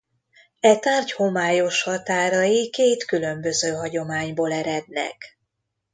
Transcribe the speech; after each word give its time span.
E 0.59 0.77
tárgy 0.79 1.11
homályos 1.11 1.83
határai 1.83 2.69
két 2.69 3.05
különböző 3.05 3.73
hagyományból 3.73 4.53
erednek. 4.53 5.37